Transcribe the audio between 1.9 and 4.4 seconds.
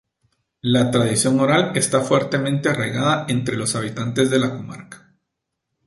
fuertemente arraigada entre los habitantes de